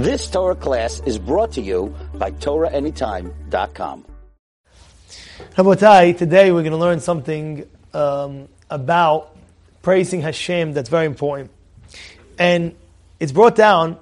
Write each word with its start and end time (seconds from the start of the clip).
This 0.00 0.30
Torah 0.30 0.54
class 0.54 1.02
is 1.04 1.18
brought 1.18 1.52
to 1.52 1.60
you 1.60 1.94
by 2.14 2.30
TorahAnytime.com. 2.30 4.06
Rabotai, 5.54 6.16
today 6.16 6.50
we're 6.52 6.62
going 6.62 6.72
to 6.72 6.78
learn 6.78 7.00
something 7.00 7.68
um, 7.92 8.48
about 8.70 9.36
praising 9.82 10.22
Hashem 10.22 10.72
that's 10.72 10.88
very 10.88 11.04
important. 11.04 11.50
And 12.38 12.74
it's 13.20 13.30
brought 13.30 13.56
down, 13.56 13.98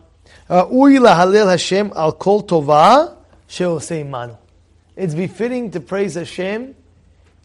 Hashem 0.48 1.92
al 1.96 2.12
kol 2.12 2.44
tova 2.44 3.16
manu. 4.08 4.36
It's 4.94 5.16
befitting 5.16 5.72
to 5.72 5.80
praise 5.80 6.14
Hashem 6.14 6.76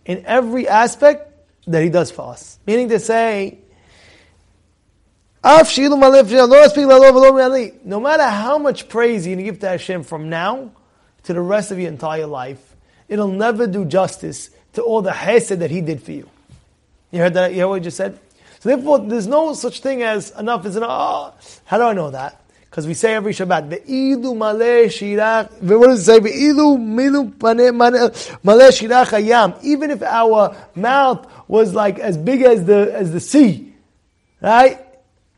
in 0.06 0.24
every 0.28 0.68
aspect 0.68 1.32
that 1.66 1.82
He 1.82 1.90
does 1.90 2.12
for 2.12 2.30
us. 2.34 2.60
Meaning 2.68 2.90
to 2.90 3.00
say, 3.00 3.63
no 5.44 5.60
matter 8.00 8.24
how 8.24 8.58
much 8.58 8.88
praise 8.88 9.26
to 9.26 9.36
give 9.36 9.60
to 9.60 9.68
Hashem 9.68 10.04
from 10.04 10.30
now 10.30 10.72
to 11.24 11.34
the 11.34 11.42
rest 11.42 11.72
of 11.72 11.80
your 11.80 11.90
entire 11.90 12.28
life, 12.28 12.78
it'll 13.10 13.28
never 13.28 13.68
do 13.68 13.84
justice 13.84 14.52
to 14.74 14.82
all 14.82 15.02
the 15.02 15.12
hesed 15.12 15.60
that 15.60 15.70
He 15.70 15.82
did 15.82 16.02
for 16.02 16.14
you. 16.14 16.30
You 17.12 17.20
heard 17.20 17.34
that? 17.34 17.54
You 17.54 17.60
heard 17.62 17.68
what 17.68 17.76
I 17.76 17.80
just 17.80 17.98
said? 17.98 18.18
So 18.60 18.70
therefore, 18.70 19.00
there's 19.00 19.28
no 19.28 19.54
such 19.54 19.82
thing 19.82 20.02
as 20.02 20.32
enough 20.32 20.66
is 20.66 20.78
enough. 20.78 20.90
Oh, 20.90 21.34
how 21.66 21.78
do 21.78 21.84
I 21.84 21.94
know 21.94 22.12
that? 22.12 22.40
Because 22.70 22.88
we 22.88 22.94
say 22.94 23.14
every 23.14 23.34
Shabbat, 23.34 23.70
what 25.62 25.88
does 25.88 26.00
it 26.00 26.06
say? 26.06 26.20
Hayam. 29.12 29.64
Even 29.64 29.92
if 29.92 30.02
our 30.02 30.56
mouth 30.74 31.28
was 31.48 31.76
like 31.76 32.00
as 32.00 32.18
big 32.18 32.42
as 32.42 32.66
the, 32.66 32.92
as 32.94 33.12
the 33.12 33.20
sea, 33.20 33.74
right? 34.42 34.83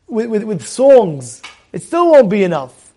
With, 0.06 0.26
with, 0.26 0.44
with 0.44 0.66
songs, 0.66 1.42
it 1.72 1.82
still 1.82 2.10
won't 2.10 2.30
be 2.30 2.44
enough. 2.44 2.92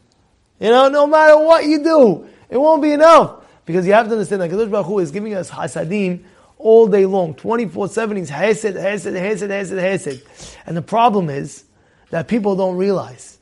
You 0.60 0.70
know, 0.70 0.90
no 0.90 1.08
matter 1.08 1.38
what 1.38 1.66
you 1.66 1.84
do, 1.84 2.28
it 2.50 2.58
won't 2.58 2.82
be 2.82 2.92
enough. 2.92 3.44
Because 3.66 3.86
you 3.86 3.94
have 3.94 4.08
to 4.08 4.14
understand 4.14 4.42
that 4.42 4.50
Kadosh 4.50 4.72
Baruch 4.72 4.88
Hu 4.88 5.00
is 5.00 5.12
giving 5.12 5.34
us 5.34 5.50
hasadim 5.50 6.24
all 6.58 6.88
day 6.88 7.06
long. 7.06 7.36
24-7, 7.36 8.18
he's 8.18 8.30
hesed, 8.30 8.76
hesed, 8.76 9.16
hesed, 9.16 9.50
hesed, 9.50 9.78
hesed. 9.78 10.24
And 10.66 10.76
the 10.76 10.82
problem 10.82 11.30
is 11.30 11.66
that 12.10 12.28
people 12.28 12.56
don't 12.56 12.78
realize. 12.78 13.38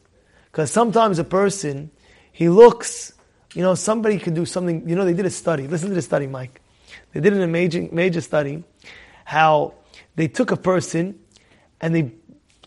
Because 0.51 0.71
sometimes 0.71 1.19
a 1.19 1.23
person, 1.23 1.91
he 2.31 2.49
looks, 2.49 3.13
you 3.53 3.61
know, 3.61 3.73
somebody 3.75 4.19
could 4.19 4.33
do 4.33 4.45
something, 4.45 4.87
you 4.87 4.95
know, 4.95 5.05
they 5.05 5.13
did 5.13 5.25
a 5.25 5.29
study. 5.29 5.67
Listen 5.67 5.89
to 5.89 5.95
the 5.95 6.01
study, 6.01 6.27
Mike. 6.27 6.61
They 7.13 7.19
did 7.19 7.33
an 7.33 7.41
amazing, 7.41 7.89
major 7.91 8.21
study 8.21 8.63
how 9.23 9.73
they 10.15 10.27
took 10.27 10.51
a 10.51 10.57
person 10.57 11.19
and 11.81 11.93
they 11.93 12.13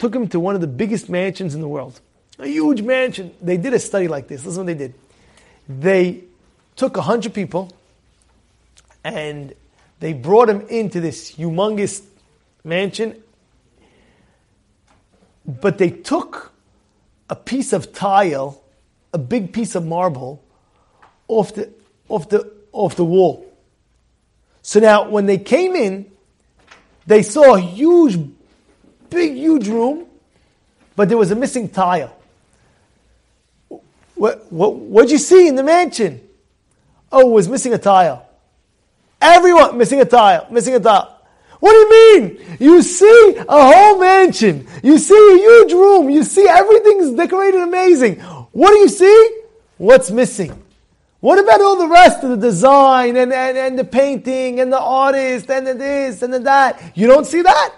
took 0.01 0.15
him 0.17 0.27
to 0.29 0.41
one 0.41 0.55
of 0.55 0.63
the 0.63 0.67
biggest 0.67 1.11
mansions 1.11 1.55
in 1.55 1.61
the 1.61 1.69
world. 1.69 2.01
A 2.39 2.47
huge 2.47 2.81
mansion. 2.81 3.33
They 3.43 3.59
did 3.59 3.75
a 3.75 3.79
study 3.79 4.09
like 4.09 4.29
this. 4.29 4.45
Listen 4.47 4.65
what 4.65 4.67
they 4.67 4.87
did. 4.87 4.95
They 5.69 6.25
took 6.75 6.97
a 6.97 7.03
hundred 7.03 7.35
people 7.35 7.71
and 9.05 9.55
they 10.01 10.15
brought 10.15 10.49
him 10.49 10.63
into 10.69 11.01
this 11.01 11.33
humongous 11.33 12.03
mansion, 12.65 13.23
but 15.47 15.77
they 15.77 15.91
took 15.91 16.53
a 17.29 17.37
piece 17.37 17.75
of 17.75 17.93
tile, 17.93 18.59
a 19.13 19.19
big 19.19 19.53
piece 19.53 19.75
of 19.75 19.85
marble, 19.85 20.43
off 21.29 21.55
the 21.55 21.71
off 22.09 22.31
the 22.31 22.51
off 22.73 22.97
the 22.97 23.05
wall. 23.05 23.47
So 24.63 24.81
now 24.81 25.11
when 25.11 25.27
they 25.27 25.39
came 25.39 25.77
in, 25.77 26.11
they 27.07 27.23
saw 27.23 27.55
a 27.55 27.61
huge 27.61 28.19
big, 29.11 29.35
huge 29.35 29.69
room, 29.69 30.07
but 30.97 31.09
there 31.09 31.19
was 31.19 31.31
a 31.31 31.37
missing 31.37 31.69
tile. 31.69 32.17
What, 34.15 34.53
what, 34.53 34.75
what'd 34.75 35.11
you 35.11 35.19
see 35.19 35.49
in 35.49 35.55
the 35.55 35.63
mansion? 35.63 36.21
Oh, 37.11 37.27
was 37.27 37.49
missing 37.49 37.73
a 37.75 37.79
tile. 37.79 38.27
Everyone 39.21 39.77
missing 39.77 40.01
a 40.01 40.05
tile, 40.05 40.47
missing 40.51 40.75
a 40.75 40.81
tile. 40.81 41.21
What 41.59 41.73
do 41.73 41.79
you 41.79 41.91
mean? 41.91 42.57
You 42.59 42.83
see 42.83 43.35
a 43.37 43.45
whole 43.49 43.99
mansion. 43.99 44.67
You 44.83 44.99
see 44.99 45.15
a 45.15 45.37
huge 45.37 45.73
room. 45.73 46.09
You 46.09 46.23
see 46.23 46.49
everything's 46.49 47.13
decorated 47.13 47.61
amazing. 47.61 48.21
What 48.53 48.71
do 48.71 48.79
you 48.79 48.89
see? 48.89 49.43
What's 49.77 50.11
missing? 50.11 50.63
What 51.21 51.39
about 51.39 51.61
all 51.61 51.77
the 51.77 51.89
rest 51.89 52.25
of 52.25 52.31
the 52.31 52.37
design 52.37 53.17
and, 53.17 53.31
and, 53.33 53.59
and 53.59 53.79
the 53.79 53.85
painting 53.85 54.61
and 54.61 54.73
the 54.73 54.81
artist 54.81 55.51
and 55.51 55.67
the 55.67 55.75
this 55.75 56.23
and 56.23 56.33
the 56.33 56.39
that? 56.41 56.93
You 56.95 57.07
don't 57.07 57.27
see 57.27 57.43
that? 57.43 57.75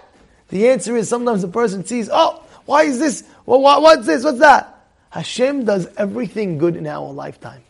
The 0.53 0.69
answer 0.69 0.95
is 0.95 1.09
sometimes 1.09 1.43
a 1.43 1.47
person 1.47 1.83
sees, 1.83 2.11
oh, 2.13 2.43
why 2.65 2.83
is 2.83 2.99
this? 2.99 3.23
Well, 3.47 3.59
what's 3.59 4.05
this? 4.05 4.23
What's 4.23 4.37
that? 4.37 4.85
Hashem 5.09 5.65
does 5.65 5.87
everything 5.97 6.59
good 6.59 6.75
in 6.75 6.85
our 6.85 7.11
lifetime. 7.11 7.63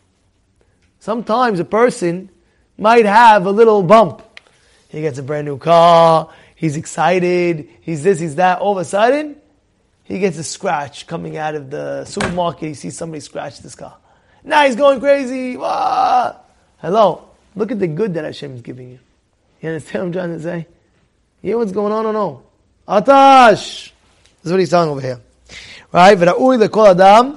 Sometimes 1.00 1.60
a 1.60 1.64
person 1.64 2.28
might 2.76 3.06
have 3.06 3.46
a 3.46 3.50
little 3.50 3.82
bump. 3.82 4.22
He 4.90 5.00
gets 5.00 5.18
a 5.18 5.22
brand 5.22 5.46
new 5.46 5.56
car, 5.56 6.30
he's 6.56 6.76
excited, 6.76 7.70
he's 7.80 8.02
this, 8.02 8.20
he's 8.20 8.34
that. 8.34 8.58
All 8.58 8.72
of 8.72 8.78
a 8.78 8.84
sudden, 8.84 9.36
he 10.02 10.18
gets 10.18 10.36
a 10.36 10.44
scratch 10.44 11.06
coming 11.06 11.38
out 11.38 11.54
of 11.54 11.70
the 11.70 12.04
supermarket. 12.04 12.68
He 12.68 12.74
sees 12.74 12.98
somebody 12.98 13.20
scratch 13.20 13.60
this 13.60 13.74
car. 13.74 13.96
Now 14.44 14.66
he's 14.66 14.76
going 14.76 15.00
crazy. 15.00 15.56
Ah. 15.58 16.36
Hello. 16.82 17.30
Look 17.56 17.72
at 17.72 17.78
the 17.78 17.88
good 17.88 18.12
that 18.12 18.26
Hashem 18.26 18.56
is 18.56 18.60
giving 18.60 18.90
you. 18.90 18.98
You 19.62 19.70
understand 19.70 20.02
what 20.02 20.06
I'm 20.06 20.12
trying 20.12 20.36
to 20.36 20.42
say? 20.42 20.66
You 21.40 21.48
hear 21.48 21.58
what's 21.58 21.72
going 21.72 21.90
on 21.90 22.04
or 22.04 22.12
no? 22.12 22.42
Atash. 22.87 23.91
That's 24.41 24.51
what 24.51 24.59
he's 24.59 24.69
saying 24.69 24.89
over 24.89 25.01
here. 25.01 25.19
Right? 25.91 26.17
וראוי 26.19 26.57
לכל 26.57 26.85
אדם 26.87 27.33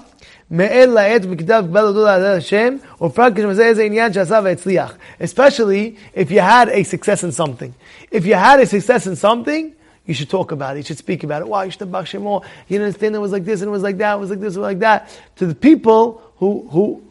מאל 0.50 0.91
לעת 0.95 1.27
בכתב 1.27 1.65
קבל 1.69 1.83
אותו 1.83 2.09
על 2.09 2.27
השם, 2.27 2.77
ופרק 3.00 3.37
כשמזה 3.37 3.67
איזה 3.67 3.83
עניין 3.83 4.12
שעשה 4.12 4.41
והצליח. 4.45 4.97
Especially 5.21 5.97
if 6.15 6.31
you 6.31 6.41
had 6.41 6.69
a 6.69 6.83
success 6.84 7.25
in 7.25 7.33
something. 7.33 7.73
If 8.11 8.27
you 8.27 8.34
had 8.34 8.61
a 8.61 8.67
success 8.67 9.06
in 9.06 9.17
something, 9.17 9.73
you 10.06 10.15
should 10.15 10.28
talk 10.28 10.53
about 10.53 10.77
it. 10.77 10.78
You 10.78 10.84
should 10.84 10.99
speak 10.99 11.23
about 11.25 11.43
it. 11.43 11.49
Why? 11.49 11.65
You 11.65 11.71
should 11.71 11.81
have 11.81 12.23
more. 12.23 12.43
You 12.69 12.78
didn't 12.78 12.87
understand 12.87 13.15
it 13.15 13.19
was 13.19 13.33
like 13.33 13.45
this 13.45 13.61
and 13.61 13.69
it 13.69 13.73
was 13.73 13.83
like 13.83 13.99
that. 13.99 14.15
It 14.15 14.21
was 14.21 14.31
like 14.31 14.41
this, 14.41 14.56
it 14.56 14.59
was 14.59 14.67
like 14.73 14.81
that. 14.81 15.09
To 15.37 15.47
the 15.47 15.55
people 15.55 16.23
who, 16.37 16.69
who, 16.71 17.03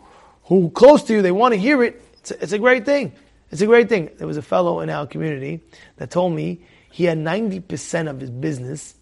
who 0.44 0.70
close 0.72 1.04
to 1.04 1.14
you, 1.14 1.22
they 1.22 1.32
want 1.32 1.54
to 1.54 1.60
hear 1.60 1.84
it. 1.84 2.02
It's 2.20 2.32
a, 2.32 2.44
it's 2.44 2.52
a 2.52 2.60
great 2.60 2.86
thing. 2.86 3.14
It's 3.50 3.62
a 3.62 3.66
great 3.66 3.90
thing. 3.90 4.10
There 4.18 4.28
was 4.28 4.38
a 4.38 4.42
fellow 4.42 4.82
in 4.82 4.90
our 4.90 5.08
community 5.08 5.62
that 5.98 6.12
told 6.12 6.34
me 6.34 6.62
he 6.97 7.05
had 7.05 7.19
90% 7.19 8.09
of 8.09 8.21
his 8.21 8.31
business 8.31 8.95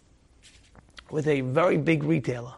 with 1.13 1.29
a 1.29 1.43
very 1.43 1.77
big 1.77 2.03
retailer. 2.03 2.55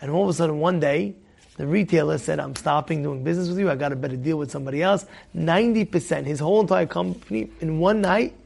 And 0.00 0.08
all 0.08 0.22
of 0.22 0.28
a 0.28 0.32
sudden, 0.34 0.60
one 0.60 0.78
day, 0.78 1.16
the 1.56 1.66
retailer 1.66 2.16
said, 2.16 2.38
I'm 2.38 2.54
stopping 2.54 3.02
doing 3.02 3.24
business 3.24 3.48
with 3.48 3.58
you. 3.58 3.68
I 3.68 3.74
got 3.74 3.90
a 3.90 3.96
better 3.96 4.14
deal 4.14 4.38
with 4.38 4.52
somebody 4.52 4.80
else. 4.80 5.04
90%, 5.36 6.26
his 6.26 6.38
whole 6.38 6.60
entire 6.60 6.86
company 6.86 7.50
in 7.60 7.80
one 7.80 8.02
night 8.02 8.36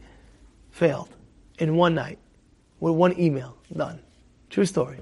failed. 0.70 1.10
In 1.58 1.76
one 1.76 1.94
night. 1.94 2.18
With 2.80 2.94
one 2.94 3.20
email. 3.20 3.54
Done. 3.76 4.00
True 4.48 4.64
story. 4.64 5.00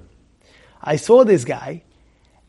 I 0.82 0.96
saw 0.96 1.22
this 1.22 1.44
guy, 1.44 1.84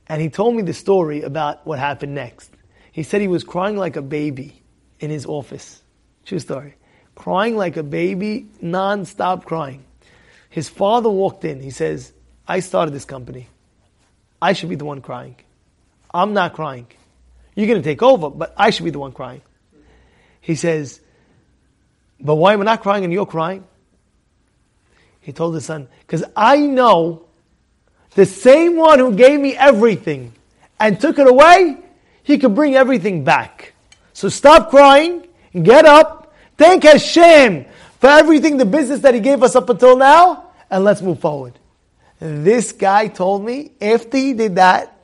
and 0.08 0.20
he 0.24 0.30
told 0.30 0.56
me 0.56 0.64
the 0.64 0.74
story 0.74 1.22
about 1.22 1.68
what 1.68 1.78
happened 1.78 2.16
next. 2.16 2.50
He 2.92 3.04
said 3.04 3.22
he 3.22 3.28
was 3.28 3.44
crying 3.44 3.78
like 3.78 3.96
a 3.96 4.02
baby 4.02 4.64
in 5.00 5.12
his 5.12 5.28
office. 5.28 5.84
True 6.26 6.40
story 6.40 6.78
crying 7.16 7.56
like 7.58 7.78
a 7.78 7.84
baby, 7.84 8.48
non-stop 8.62 9.46
crying. 9.46 9.84
His 10.50 10.70
father 10.70 11.10
walked 11.10 11.46
in. 11.46 11.62
He 11.62 11.72
says, 11.72 12.14
I 12.48 12.60
started 12.60 12.94
this 12.94 13.06
company. 13.06 13.48
I 14.42 14.54
should 14.54 14.70
be 14.70 14.76
the 14.76 14.86
one 14.86 15.02
crying. 15.02 15.36
I'm 16.14 16.34
not 16.34 16.54
crying. 16.54 16.88
You're 17.56 17.68
going 17.68 17.82
to 17.82 17.90
take 17.90 18.04
over, 18.04 18.30
but 18.30 18.54
I 18.58 18.70
should 18.70 18.86
be 18.86 18.92
the 18.92 19.00
one 19.00 19.12
crying. 19.12 19.42
He 20.42 20.56
says, 20.56 21.00
but 22.20 22.36
why 22.36 22.54
am 22.54 22.62
I 22.62 22.66
not 22.66 22.82
crying 22.82 23.04
and 23.04 23.12
you're 23.12 23.26
crying? 23.26 23.66
He 25.22 25.34
told 25.34 25.56
his 25.56 25.66
son, 25.66 25.88
because 26.02 26.24
I 26.36 26.58
know 26.58 27.26
the 28.14 28.26
same 28.26 28.76
one 28.76 29.00
who 29.00 29.16
gave 29.16 29.40
me 29.40 29.56
everything 29.56 30.34
and 30.80 31.00
took 31.00 31.18
it 31.18 31.28
away, 31.28 31.78
he 32.24 32.38
could 32.38 32.54
bring 32.54 32.76
everything 32.76 33.24
back. 33.24 33.74
So 34.14 34.30
stop 34.30 34.70
crying, 34.70 35.28
and 35.54 35.66
get 35.66 35.86
up, 35.86 36.15
Thank 36.58 36.84
Hashem 36.84 37.66
for 38.00 38.08
everything, 38.08 38.58
the 38.58 38.66
business 38.66 39.02
that 39.02 39.14
He 39.14 39.20
gave 39.20 39.44
us 39.44 39.56
up 39.56 39.70
until 39.70 39.98
now, 39.98 40.52
and 40.70 40.84
let's 40.84 41.02
move 41.02 41.20
forward. 41.20 41.54
this 42.20 42.72
guy 42.72 43.08
told 43.08 43.44
me 43.44 43.72
after 43.82 44.18
he 44.18 44.34
did 44.34 44.56
that, 44.56 44.98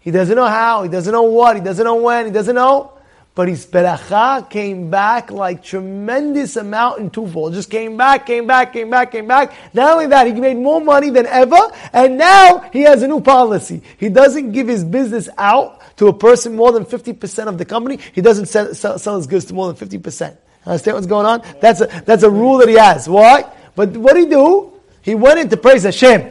he 0.00 0.10
doesn't 0.10 0.34
know 0.34 0.46
how, 0.46 0.82
he 0.82 0.88
doesn't 0.88 1.12
know 1.12 1.22
what, 1.22 1.56
he 1.56 1.62
doesn't 1.62 1.84
know 1.84 1.96
when, 1.96 2.26
he 2.26 2.32
doesn't 2.32 2.54
know, 2.54 2.98
but 3.34 3.48
his 3.48 3.66
beracha 3.66 4.48
came 4.50 4.90
back 4.90 5.30
like 5.30 5.62
tremendous 5.62 6.56
amount 6.56 6.98
in 6.98 7.10
twofold. 7.10 7.54
Just 7.54 7.70
came 7.70 7.96
back, 7.96 8.26
came 8.26 8.46
back, 8.46 8.72
came 8.72 8.90
back, 8.90 9.12
came 9.12 9.28
back. 9.28 9.52
Not 9.72 9.92
only 9.92 10.06
that, 10.06 10.26
he 10.26 10.32
made 10.32 10.56
more 10.56 10.80
money 10.80 11.10
than 11.10 11.26
ever, 11.26 11.58
and 11.92 12.18
now 12.18 12.68
he 12.72 12.80
has 12.80 13.02
a 13.02 13.06
new 13.06 13.20
policy. 13.20 13.82
He 13.98 14.08
doesn't 14.08 14.50
give 14.50 14.66
his 14.66 14.82
business 14.82 15.28
out 15.38 15.96
to 15.98 16.08
a 16.08 16.12
person 16.12 16.56
more 16.56 16.72
than 16.72 16.84
50% 16.84 17.46
of 17.46 17.58
the 17.58 17.64
company. 17.64 18.00
He 18.12 18.20
doesn't 18.20 18.46
sell, 18.46 18.74
sell, 18.74 18.98
sell 18.98 19.16
his 19.16 19.28
goods 19.28 19.44
to 19.46 19.54
more 19.54 19.72
than 19.72 19.88
50%. 19.88 20.36
Understand 20.68 20.96
what's 20.96 21.06
going 21.06 21.24
on? 21.24 21.42
That's 21.60 21.80
a, 21.80 21.86
that's 22.04 22.22
a 22.22 22.30
rule 22.30 22.58
that 22.58 22.68
he 22.68 22.74
has. 22.74 23.08
Why? 23.08 23.50
But 23.74 23.96
what 23.96 24.14
did 24.14 24.24
he 24.24 24.30
do? 24.30 24.72
He 25.00 25.14
went 25.14 25.38
in 25.38 25.48
to 25.48 25.56
praise 25.56 25.84
Hashem. 25.84 26.30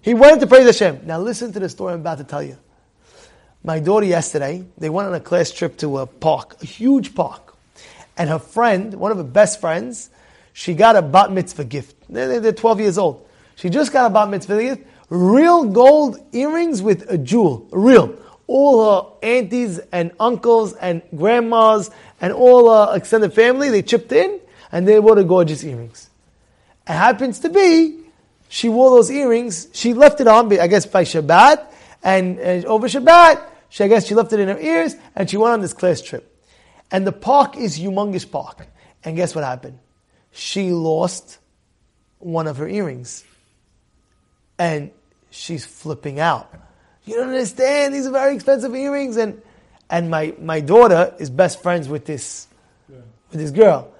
He 0.00 0.14
went 0.14 0.34
in 0.34 0.40
to 0.40 0.46
praise 0.46 0.64
Hashem. 0.64 1.00
Now 1.04 1.20
listen 1.20 1.52
to 1.52 1.60
the 1.60 1.68
story 1.68 1.92
I'm 1.92 2.00
about 2.00 2.18
to 2.18 2.24
tell 2.24 2.42
you. 2.42 2.56
My 3.62 3.78
daughter 3.78 4.06
yesterday, 4.06 4.64
they 4.78 4.88
went 4.88 5.08
on 5.08 5.14
a 5.14 5.20
class 5.20 5.50
trip 5.50 5.76
to 5.78 5.98
a 5.98 6.06
park, 6.06 6.56
a 6.62 6.66
huge 6.66 7.14
park. 7.14 7.54
And 8.16 8.30
her 8.30 8.38
friend, 8.38 8.94
one 8.94 9.12
of 9.12 9.18
her 9.18 9.24
best 9.24 9.60
friends, 9.60 10.08
she 10.54 10.72
got 10.72 10.96
a 10.96 11.02
bat 11.02 11.30
mitzvah 11.30 11.64
gift. 11.64 11.94
They're, 12.08 12.40
they're 12.40 12.52
12 12.52 12.80
years 12.80 12.96
old. 12.96 13.28
She 13.56 13.68
just 13.68 13.92
got 13.92 14.10
a 14.10 14.14
bat 14.14 14.30
mitzvah 14.30 14.58
gift, 14.58 14.86
real 15.10 15.66
gold 15.66 16.16
earrings 16.32 16.80
with 16.80 17.10
a 17.10 17.18
jewel, 17.18 17.68
real. 17.70 18.16
All 18.50 18.76
her 18.84 19.16
aunties 19.22 19.78
and 19.92 20.10
uncles 20.18 20.72
and 20.72 21.02
grandmas 21.14 21.88
and 22.20 22.32
all 22.32 22.68
her 22.68 22.96
extended 22.96 23.32
family, 23.32 23.70
they 23.70 23.82
chipped 23.82 24.10
in 24.10 24.40
and 24.72 24.88
they 24.88 24.98
bought 24.98 25.14
the 25.14 25.24
gorgeous 25.24 25.62
earrings. 25.62 26.10
It 26.88 26.94
happens 26.94 27.38
to 27.40 27.48
be, 27.48 28.00
she 28.48 28.68
wore 28.68 28.90
those 28.90 29.08
earrings, 29.08 29.68
she 29.72 29.94
left 29.94 30.20
it 30.20 30.26
on, 30.26 30.52
I 30.58 30.66
guess 30.66 30.84
by 30.84 31.04
Shabbat, 31.04 31.64
and 32.02 32.40
uh, 32.40 32.66
over 32.66 32.88
Shabbat, 32.88 33.40
she, 33.68 33.84
I 33.84 33.88
guess 33.88 34.08
she 34.08 34.16
left 34.16 34.32
it 34.32 34.40
in 34.40 34.48
her 34.48 34.58
ears, 34.58 34.96
and 35.14 35.30
she 35.30 35.36
went 35.36 35.52
on 35.52 35.60
this 35.60 35.72
class 35.72 36.02
trip. 36.02 36.26
And 36.90 37.06
the 37.06 37.12
park 37.12 37.56
is 37.56 37.78
humongous 37.78 38.28
park. 38.28 38.66
And 39.04 39.14
guess 39.14 39.32
what 39.32 39.44
happened? 39.44 39.78
She 40.32 40.72
lost 40.72 41.38
one 42.18 42.48
of 42.48 42.56
her 42.56 42.68
earrings. 42.68 43.24
And 44.58 44.90
she's 45.30 45.64
flipping 45.64 46.18
out. 46.18 46.52
You 47.10 47.16
don't 47.16 47.30
understand, 47.30 47.92
these 47.92 48.06
are 48.06 48.12
very 48.12 48.36
expensive 48.36 48.72
earrings. 48.72 49.16
And, 49.16 49.42
and 49.90 50.08
my, 50.08 50.32
my 50.40 50.60
daughter 50.60 51.12
is 51.18 51.28
best 51.28 51.60
friends 51.60 51.88
with 51.88 52.06
this, 52.06 52.46
yeah. 52.88 52.98
with 53.32 53.40
this 53.40 53.50
girl. 53.50 53.92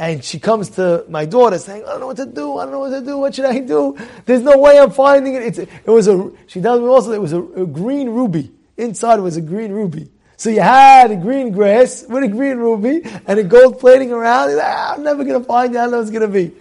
And 0.00 0.24
she 0.24 0.40
comes 0.40 0.70
to 0.70 1.04
my 1.08 1.26
daughter 1.26 1.60
saying, 1.60 1.84
I 1.84 1.90
don't 1.90 2.00
know 2.00 2.08
what 2.08 2.16
to 2.16 2.26
do, 2.26 2.58
I 2.58 2.64
don't 2.64 2.72
know 2.72 2.80
what 2.80 2.90
to 2.90 3.02
do, 3.02 3.18
what 3.18 3.36
should 3.36 3.44
I 3.44 3.60
do? 3.60 3.96
There's 4.24 4.42
no 4.42 4.58
way 4.58 4.80
I'm 4.80 4.90
finding 4.90 5.36
it. 5.36 5.42
It's, 5.42 5.58
it 5.58 5.86
was 5.86 6.08
a, 6.08 6.28
she 6.48 6.60
tells 6.60 6.80
me 6.80 6.88
also 6.88 7.12
it 7.12 7.22
was 7.22 7.32
a, 7.32 7.40
a 7.40 7.66
green 7.66 8.08
ruby. 8.08 8.52
Inside 8.76 9.20
was 9.20 9.36
a 9.36 9.40
green 9.40 9.70
ruby. 9.70 10.10
So 10.36 10.50
you 10.50 10.60
had 10.60 11.12
a 11.12 11.16
green 11.16 11.52
grass 11.52 12.04
with 12.08 12.24
a 12.24 12.28
green 12.28 12.56
ruby 12.56 13.02
and 13.28 13.38
a 13.38 13.44
gold 13.44 13.78
plating 13.78 14.10
around. 14.10 14.56
Like, 14.56 14.66
ah, 14.66 14.94
I'm 14.94 15.04
never 15.04 15.22
going 15.22 15.40
to 15.40 15.46
find 15.46 15.72
it. 15.72 15.78
I 15.78 15.82
don't 15.82 15.92
know 15.92 15.98
what 15.98 16.02
it's 16.02 16.10
going 16.10 16.22
to 16.22 16.28
be. 16.28 16.52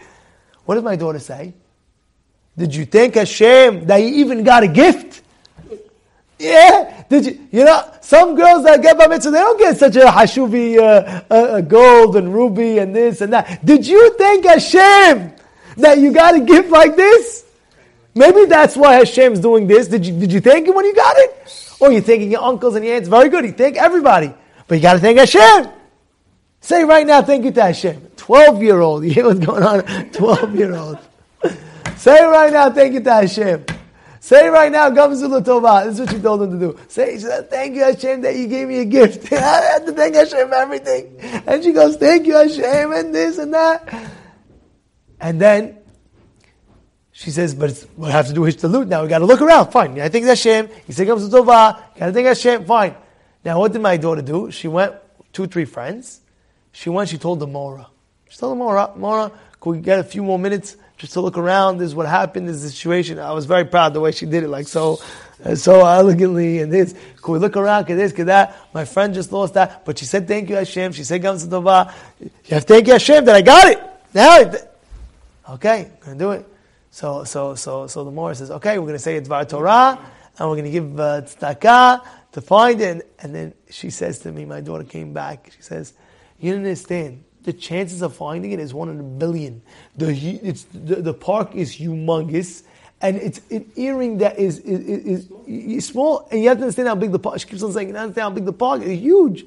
What 0.66 0.76
did 0.76 0.84
my 0.84 0.98
daughter 0.98 1.18
say? 1.18 1.56
Did 2.56 2.76
you 2.76 2.86
thank 2.86 3.16
Hashem 3.16 3.88
that 3.88 3.98
you 3.98 4.10
even 4.24 4.44
got 4.44 4.62
a 4.62 4.68
gift? 4.68 5.24
Yeah. 6.38 7.04
Did 7.10 7.26
you? 7.26 7.48
You 7.52 7.66
know, 7.66 7.92
some 8.02 8.36
girls 8.36 8.64
that 8.66 8.82
get 8.82 8.98
bar 8.98 9.08
mitzvah, 9.08 9.32
they 9.32 9.40
don't 9.40 9.60
get 9.60 9.78
such 9.78 9.96
a 9.96 10.06
hashuvi, 10.06 10.78
uh, 10.78 11.22
uh, 11.34 11.62
gold 11.62 12.16
and 12.18 12.34
ruby 12.34 12.80
and 12.80 12.96
this 12.96 13.22
and 13.22 13.34
that. 13.34 13.66
Did 13.66 13.88
you 13.88 14.16
thank 14.18 14.46
Hashem 14.46 15.34
that 15.78 15.98
you 16.00 16.12
got 16.12 16.36
a 16.36 16.42
gift 16.42 16.70
like 16.70 16.96
this? 16.96 17.46
Maybe 18.16 18.46
that's 18.46 18.78
why 18.78 18.94
Hashem's 18.94 19.40
doing 19.40 19.68
this. 19.68 19.88
Did 19.88 20.06
you, 20.06 20.18
did 20.18 20.32
you 20.32 20.40
thank 20.40 20.68
him 20.68 20.76
when 20.76 20.86
you 20.86 20.96
got 20.96 21.18
it? 21.18 21.76
Or 21.82 21.92
you're 21.92 22.02
thanking 22.02 22.32
your 22.32 22.44
uncles 22.44 22.76
and 22.76 22.86
your 22.86 22.96
aunts. 22.96 23.10
Very 23.10 23.28
good. 23.28 23.44
You 23.44 23.52
thank 23.52 23.76
everybody. 23.76 24.34
But 24.68 24.76
you 24.76 24.82
got 24.82 24.94
to 24.94 25.00
thank 25.00 25.20
Hashem. 25.20 25.70
Say 26.62 26.86
right 26.86 27.06
now, 27.06 27.22
thank 27.22 27.44
you 27.44 27.52
to 27.52 27.62
Hashem. 27.62 28.12
12 28.16 28.64
year 28.64 28.80
old. 28.80 29.04
You 29.06 29.12
hear 29.12 29.26
what's 29.26 29.46
going 29.46 29.64
on? 29.64 30.10
12 30.12 30.56
year 30.56 30.74
old. 30.76 30.98
Say 31.98 32.24
right 32.24 32.52
now, 32.52 32.72
thank 32.72 32.94
you 32.94 33.02
to 33.02 33.14
Hashem. 33.14 33.66
Say 34.26 34.48
right 34.48 34.72
now, 34.72 34.90
Gam 34.90 35.14
zu 35.14 35.28
l'tova. 35.28 35.86
This 35.86 36.00
is 36.00 36.00
what 36.00 36.14
you 36.14 36.20
told 36.20 36.42
him 36.42 36.50
to 36.50 36.58
do. 36.58 36.80
Say, 36.88 37.20
said, 37.20 37.48
thank 37.48 37.76
you 37.76 37.84
Hashem 37.84 38.22
that 38.22 38.36
you 38.36 38.48
gave 38.48 38.68
me 38.68 38.80
a 38.80 38.86
gift. 38.86 39.32
I 39.32 39.36
had 39.36 39.86
to 39.86 39.92
thank 39.92 40.16
Hashem 40.16 40.48
for 40.48 40.56
everything. 40.56 41.16
And 41.46 41.64
she 41.64 41.72
goes, 41.72 41.96
thank 41.98 42.26
you 42.26 42.34
Hashem 42.34 42.92
and 42.92 43.14
this 43.14 43.38
and 43.38 43.54
that. 43.54 43.88
And 45.20 45.40
then 45.40 45.78
she 47.12 47.30
says, 47.30 47.54
but 47.54 47.86
we 47.96 48.10
have 48.10 48.26
to 48.26 48.34
do 48.34 48.46
loot 48.68 48.88
now. 48.88 49.04
We 49.04 49.10
got 49.10 49.20
to 49.20 49.26
look 49.26 49.42
around. 49.42 49.70
Fine. 49.70 50.02
I 50.02 50.10
think 50.10 50.26
Hashem. 50.26 50.70
He 50.88 50.94
said, 50.94 51.06
to 51.06 51.14
Tova. 51.14 51.96
Got 51.96 52.08
to 52.08 52.12
think 52.12 52.28
Hashem. 52.28 52.66
Fine. 52.66 52.96
Now, 53.44 53.60
what 53.60 53.74
did 53.74 53.82
my 53.84 53.96
daughter 53.96 54.24
do? 54.24 54.50
She 54.50 54.68
went, 54.68 54.96
two, 55.34 55.46
three 55.46 55.66
friends. 55.66 56.22
She 56.72 56.90
went, 56.90 57.10
she 57.10 57.20
told 57.20 57.42
the 57.42 57.46
Mora. 57.46 57.90
She 58.30 58.38
told 58.38 58.54
the 58.54 58.56
Mora, 58.56 58.92
Mora, 58.96 59.32
could 59.60 59.70
we 59.70 59.80
get 59.80 60.00
a 60.00 60.04
few 60.04 60.24
more 60.24 60.38
minutes 60.38 60.78
just 60.98 61.14
to 61.14 61.22
look 61.22 61.38
around? 61.38 61.78
This 61.78 61.88
is 61.88 61.96
what 61.96 62.08
happened. 62.08 62.48
This 62.48 62.58
is 62.58 62.64
the 62.64 62.70
situation. 62.70 63.20
I 63.20 63.32
was 63.32 63.46
very 63.46 63.66
proud 63.66 63.94
the 63.94 64.00
way 64.00 64.12
she 64.12 64.26
did 64.26 64.44
it, 64.44 64.48
like 64.50 64.68
so, 64.68 65.00
uh, 65.44 65.56
so 65.56 65.86
elegantly 65.86 66.60
and 66.60 66.72
this. 66.72 66.96
Could 67.22 67.34
we 67.34 67.40
look 67.40 67.58
around? 67.58 67.86
Could 67.86 67.98
this, 67.98 68.12
could 68.12 68.28
that? 68.28 68.56
My 68.74 68.86
friend 68.86 69.14
just 69.14 69.32
lost 69.32 69.54
that. 69.56 69.86
But 69.86 69.98
she 69.98 70.06
said, 70.06 70.28
thank 70.28 70.50
you 70.50 70.56
Hashem. 70.56 70.94
She 70.94 71.04
said, 71.04 71.24
have 71.24 71.40
to 71.40 72.04
thank 72.50 72.88
you 72.88 72.94
Hashem 72.94 73.26
that 73.26 73.36
I 73.36 73.42
got 73.42 73.68
it. 73.72 73.80
Now, 74.14 74.52
okay, 75.56 75.92
I'm 75.92 76.06
going 76.06 76.18
to 76.18 76.24
do 76.24 76.32
it. 76.32 76.48
So, 76.92 77.26
so, 77.26 77.56
so, 77.56 77.88
so 77.88 78.06
the 78.06 78.12
Morris 78.12 78.38
says, 78.38 78.52
okay, 78.52 78.80
we're 78.80 78.86
going 78.86 78.96
to 78.96 79.00
say 79.00 79.20
Dvar 79.20 79.50
Torah, 79.50 80.00
and 80.38 80.50
we're 80.50 80.56
going 80.56 80.64
to 80.66 80.72
give 80.72 80.98
uh, 80.98 81.22
tzedakah 81.24 82.06
to 82.32 82.42
find 82.42 82.80
it. 82.80 83.14
And 83.20 83.36
then 83.36 83.54
she 83.70 83.90
says 83.90 84.20
to 84.20 84.32
me, 84.32 84.46
my 84.46 84.62
daughter 84.62 84.86
came 84.86 85.12
back, 85.12 85.52
she 85.54 85.62
says, 85.62 85.94
you 86.40 86.54
understand, 86.54 87.26
the 87.46 87.54
chances 87.54 88.02
of 88.02 88.16
finding 88.16 88.52
it 88.52 88.60
is 88.60 88.74
one 88.74 88.90
in 88.90 89.00
a 89.00 89.04
billion. 89.04 89.62
The, 89.96 90.10
it's, 90.44 90.64
the, 90.74 90.96
the 90.96 91.14
park 91.14 91.56
is 91.56 91.76
humongous, 91.76 92.64
and 93.02 93.18
it's 93.18 93.40
an 93.52 93.72
earring 93.76 94.18
that 94.18 94.38
is, 94.40 94.60
is, 94.60 94.82
is, 94.82 95.32
is, 95.48 95.86
small, 95.86 96.28
and 96.32 96.42
you 96.42 96.50
have 96.50 96.58
to 96.58 96.64
understand 96.64 96.88
how 96.88 96.96
big 96.96 97.12
the 97.12 97.20
park, 97.20 97.40
she 97.40 97.48
keeps 97.48 97.64
on 97.64 97.72
saying, 97.72 97.90
you 97.90 97.94
have 97.94 98.02
to 98.02 98.04
understand 98.04 98.24
how 98.24 98.36
big 98.36 98.46
the 98.46 98.54
park 98.54 98.82
is, 98.82 99.00
huge. 99.00 99.46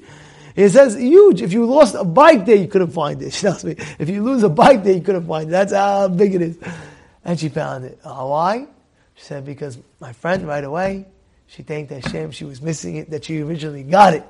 It 0.55 0.69
says 0.71 0.95
huge. 0.95 1.41
If 1.41 1.53
you 1.53 1.65
lost 1.65 1.95
a 1.95 2.03
bike 2.03 2.45
there, 2.45 2.55
you 2.55 2.67
couldn't 2.67 2.91
find 2.91 3.21
it. 3.21 3.33
She 3.33 3.41
tells 3.41 3.63
me, 3.63 3.75
if 3.99 4.09
you 4.09 4.23
lose 4.23 4.43
a 4.43 4.49
bike 4.49 4.83
there, 4.83 4.93
you 4.93 5.01
couldn't 5.01 5.27
find 5.27 5.47
it. 5.47 5.51
That's 5.51 5.73
how 5.73 6.07
big 6.07 6.35
it 6.35 6.41
is. 6.41 6.57
And 7.23 7.39
she 7.39 7.49
found 7.49 7.85
it. 7.85 7.99
Uh, 8.03 8.25
why? 8.25 8.67
She 9.15 9.23
said, 9.25 9.45
because 9.45 9.77
my 9.99 10.13
friend 10.13 10.47
right 10.47 10.63
away, 10.63 11.05
she 11.47 11.63
thanked 11.63 11.91
Hashem, 11.91 12.31
she 12.31 12.45
was 12.45 12.61
missing 12.61 12.95
it, 12.95 13.09
that 13.09 13.25
she 13.25 13.41
originally 13.41 13.83
got 13.83 14.13
it. 14.13 14.23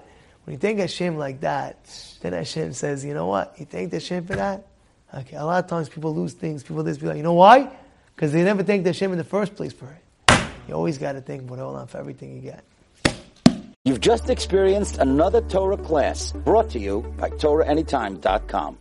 When 0.49 0.55
you 0.55 0.59
thank 0.61 0.79
Hashem 0.79 1.15
like 1.15 1.41
that, 1.41 1.77
then 2.21 2.33
Hashem 2.33 2.73
says, 2.73 3.05
you 3.05 3.13
know 3.13 3.27
what? 3.27 3.53
You 3.59 3.65
thanked 3.67 3.93
Hashem 3.93 4.25
for 4.25 4.35
that? 4.37 4.65
Okay, 5.13 5.35
a 5.35 5.45
lot 5.45 5.63
of 5.63 5.69
times 5.69 5.89
people 5.89 6.11
lose 6.15 6.33
things, 6.33 6.63
people 6.63 6.81
this, 6.81 6.97
people 6.97 7.09
like, 7.09 7.17
you 7.17 7.23
know 7.23 7.35
why? 7.35 7.69
Because 8.15 8.31
they 8.31 8.41
never 8.41 8.63
thanked 8.63 8.87
Hashem 8.87 9.11
in 9.11 9.19
the 9.19 9.23
first 9.23 9.53
place 9.53 9.73
for 9.73 9.85
it. 9.85 10.41
You 10.67 10.73
always 10.73 10.97
got 10.97 11.11
to 11.11 11.21
thank 11.21 11.43
Borei 11.43 11.59
Olam 11.59 11.87
for 11.87 11.99
everything 11.99 12.35
you 12.35 12.41
get. 12.41 12.63
You've 13.85 14.01
just 14.01 14.31
experienced 14.31 14.97
another 14.97 15.41
Torah 15.41 15.77
class 15.77 16.31
brought 16.31 16.71
to 16.71 16.79
you 16.79 17.01
by 17.19 17.29
TorahAnytime.com. 17.29 18.77